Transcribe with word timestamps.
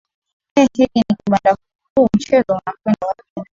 ee 0.57 0.61
hiki 0.77 0.81
ni 0.83 1.03
kibanda 1.25 1.57
huu 1.95 2.07
mchezo 2.15 2.49
unakwenda 2.53 3.07
wapi 3.07 3.49